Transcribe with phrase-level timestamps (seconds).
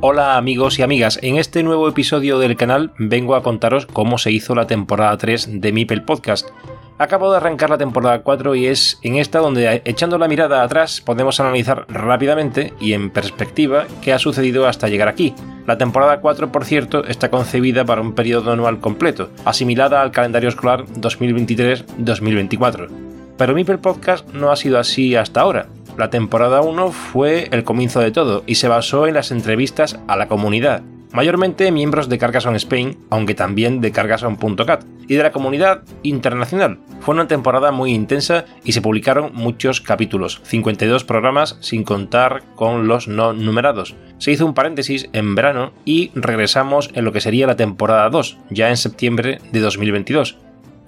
[0.00, 4.30] Hola amigos y amigas, en este nuevo episodio del canal vengo a contaros cómo se
[4.30, 6.50] hizo la temporada 3 de Mipel Podcast.
[6.98, 11.00] Acabo de arrancar la temporada 4 y es en esta donde echando la mirada atrás
[11.00, 15.34] podemos analizar rápidamente y en perspectiva qué ha sucedido hasta llegar aquí.
[15.66, 20.48] La temporada 4, por cierto, está concebida para un periodo anual completo, asimilada al calendario
[20.48, 22.88] escolar 2023-2024.
[23.36, 25.66] Pero Mipel Podcast no ha sido así hasta ahora.
[25.98, 30.14] La temporada 1 fue el comienzo de todo y se basó en las entrevistas a
[30.14, 30.82] la comunidad,
[31.12, 36.78] mayormente miembros de Carcassonne Spain, aunque también de Carcassonne.cat, y de la comunidad internacional.
[37.00, 42.86] Fue una temporada muy intensa y se publicaron muchos capítulos, 52 programas sin contar con
[42.86, 43.96] los no numerados.
[44.18, 48.38] Se hizo un paréntesis en verano y regresamos en lo que sería la temporada 2,
[48.50, 50.38] ya en septiembre de 2022.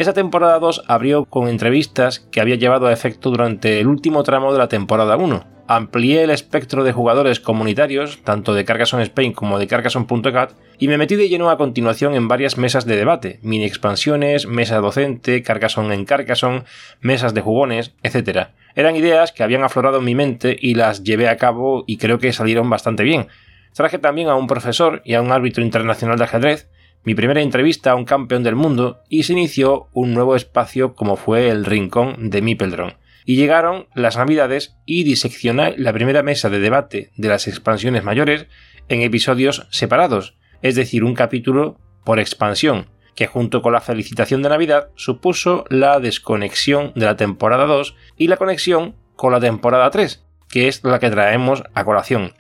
[0.01, 4.51] Esa temporada 2 abrió con entrevistas que había llevado a efecto durante el último tramo
[4.51, 5.45] de la temporada 1.
[5.69, 10.97] Amplié el espectro de jugadores comunitarios, tanto de Carcassonne Spain como de Carcassonne.cat, y me
[10.97, 15.93] metí de lleno a continuación en varias mesas de debate, mini expansiones, mesa docente, Carcassonne
[15.93, 16.65] en Carcassonne,
[17.03, 18.53] mesas de jugones, etc.
[18.75, 22.19] Eran ideas que habían aflorado en mi mente y las llevé a cabo y creo
[22.19, 23.27] que salieron bastante bien.
[23.75, 26.71] Traje también a un profesor y a un árbitro internacional de ajedrez,
[27.03, 31.17] mi primera entrevista a un campeón del mundo y se inició un nuevo espacio como
[31.17, 32.95] fue el Rincón de Mipeldron.
[33.25, 38.47] Y llegaron las Navidades y diseccioné la primera mesa de debate de las expansiones mayores
[38.89, 44.49] en episodios separados, es decir, un capítulo por expansión, que junto con la felicitación de
[44.49, 50.25] Navidad supuso la desconexión de la temporada 2 y la conexión con la temporada 3,
[50.49, 52.33] que es la que traemos a colación.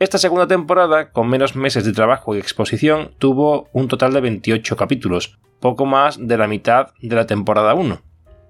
[0.00, 4.76] Esta segunda temporada, con menos meses de trabajo y exposición, tuvo un total de 28
[4.76, 8.02] capítulos, poco más de la mitad de la temporada 1.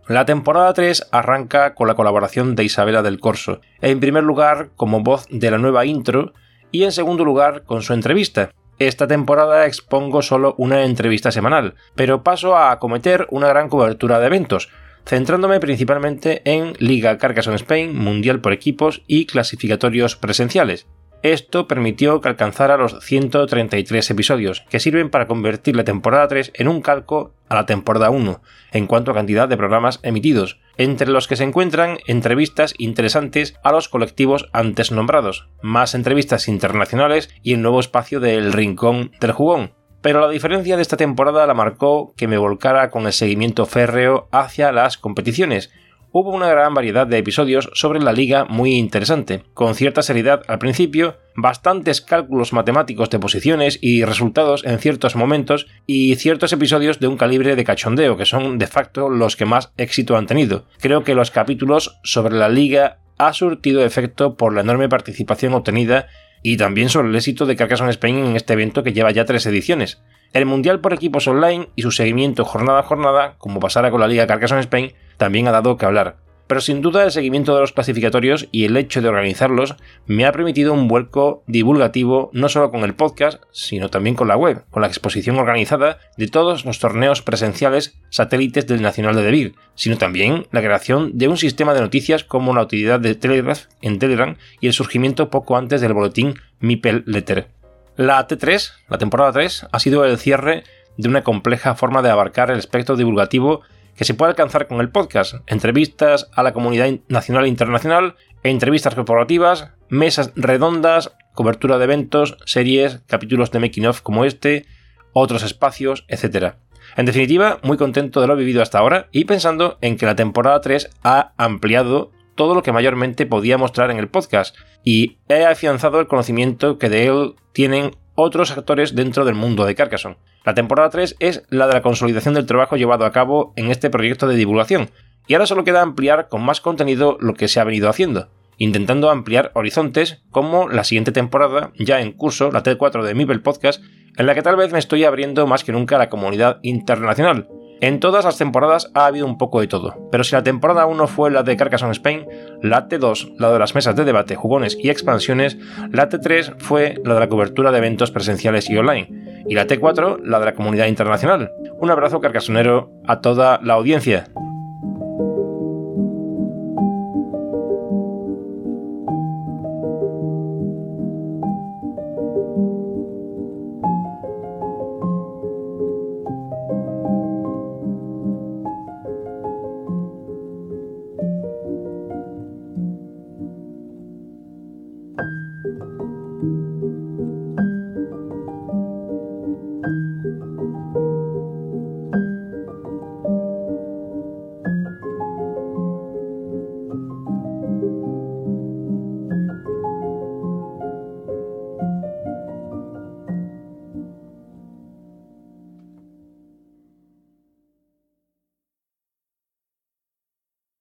[0.08, 5.02] La temporada 3 arranca con la colaboración de Isabela del Corso, en primer lugar como
[5.02, 6.32] voz de la nueva intro
[6.70, 8.50] y en segundo lugar con su entrevista.
[8.78, 14.26] Esta temporada expongo solo una entrevista semanal, pero paso a acometer una gran cobertura de
[14.26, 14.70] eventos,
[15.04, 20.86] centrándome principalmente en Liga Carcassonne Spain, Mundial por equipos y clasificatorios presenciales.
[21.24, 26.68] Esto permitió que alcanzara los 133 episodios, que sirven para convertir la temporada 3 en
[26.68, 28.42] un calco a la temporada 1,
[28.72, 33.72] en cuanto a cantidad de programas emitidos, entre los que se encuentran entrevistas interesantes a
[33.72, 39.72] los colectivos antes nombrados, más entrevistas internacionales y el nuevo espacio del Rincón del Jugón,
[40.02, 44.28] pero la diferencia de esta temporada la marcó que me volcara con el seguimiento férreo
[44.30, 45.72] hacia las competiciones,
[46.16, 50.60] hubo una gran variedad de episodios sobre la liga muy interesante, con cierta seriedad al
[50.60, 57.08] principio, bastantes cálculos matemáticos de posiciones y resultados en ciertos momentos y ciertos episodios de
[57.08, 60.66] un calibre de cachondeo que son de facto los que más éxito han tenido.
[60.78, 66.06] Creo que los capítulos sobre la liga ha surtido efecto por la enorme participación obtenida
[66.44, 69.46] y también sobre el éxito de Carcassonne Spain en este evento que lleva ya tres
[69.46, 70.00] ediciones.
[70.32, 74.06] El Mundial por equipos online y su seguimiento jornada a jornada, como pasara con la
[74.06, 76.24] Liga Carcassonne Spain, también ha dado que hablar.
[76.46, 79.76] Pero sin duda el seguimiento de los clasificatorios y el hecho de organizarlos
[80.06, 84.36] me ha permitido un vuelco divulgativo no solo con el podcast, sino también con la
[84.36, 89.54] web, con la exposición organizada de todos los torneos presenciales satélites del Nacional de Devir,
[89.74, 93.98] sino también la creación de un sistema de noticias como la utilidad de Telegraph en
[93.98, 97.48] Telegram y el surgimiento poco antes del boletín Mipel Letter.
[97.96, 100.64] La T3, la temporada 3, ha sido el cierre
[100.98, 103.62] de una compleja forma de abarcar el espectro divulgativo
[103.96, 108.94] que se puede alcanzar con el podcast, entrevistas a la comunidad nacional e internacional, entrevistas
[108.94, 114.66] corporativas, mesas redondas, cobertura de eventos, series, capítulos de making of como este,
[115.12, 116.54] otros espacios, etc.
[116.96, 120.60] En definitiva, muy contento de lo vivido hasta ahora y pensando en que la temporada
[120.60, 126.00] 3 ha ampliado todo lo que mayormente podía mostrar en el podcast y he afianzado
[126.00, 130.16] el conocimiento que de él tienen otros actores dentro del mundo de Carcassonne.
[130.44, 133.90] La temporada 3 es la de la consolidación del trabajo llevado a cabo en este
[133.90, 134.90] proyecto de divulgación,
[135.26, 138.28] y ahora solo queda ampliar con más contenido lo que se ha venido haciendo,
[138.58, 143.82] intentando ampliar horizontes como la siguiente temporada, ya en curso, la T4 de Mipel Podcast,
[144.16, 147.48] en la que tal vez me estoy abriendo más que nunca a la comunidad internacional,
[147.84, 151.06] en todas las temporadas ha habido un poco de todo, pero si la temporada 1
[151.06, 152.26] fue la de Carcassonne Spain,
[152.62, 155.58] la T2 la de las mesas de debate, jugones y expansiones,
[155.90, 160.20] la T3 fue la de la cobertura de eventos presenciales y online, y la T4
[160.22, 161.52] la de la comunidad internacional.
[161.78, 164.28] Un abrazo carcasonero a toda la audiencia.